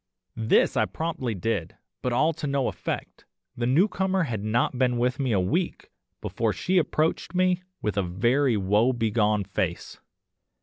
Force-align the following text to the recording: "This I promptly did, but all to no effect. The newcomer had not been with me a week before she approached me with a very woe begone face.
"This 0.35 0.75
I 0.75 0.85
promptly 0.85 1.35
did, 1.35 1.75
but 2.01 2.11
all 2.11 2.33
to 2.33 2.47
no 2.47 2.67
effect. 2.67 3.25
The 3.55 3.67
newcomer 3.67 4.23
had 4.23 4.43
not 4.43 4.79
been 4.79 4.97
with 4.97 5.19
me 5.19 5.31
a 5.31 5.39
week 5.39 5.91
before 6.21 6.53
she 6.53 6.79
approached 6.79 7.35
me 7.35 7.61
with 7.83 7.97
a 7.97 8.01
very 8.01 8.57
woe 8.57 8.93
begone 8.93 9.43
face. 9.43 9.99